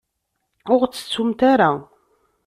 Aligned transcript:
Ur 0.71 0.79
aɣ-ttettumt 0.81 1.41
ara. 1.51 1.69